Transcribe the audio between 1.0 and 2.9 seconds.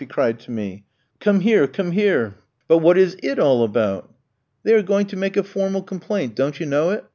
"come here, come here!" "But